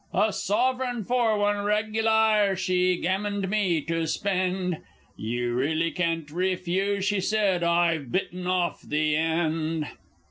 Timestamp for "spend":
4.07-4.77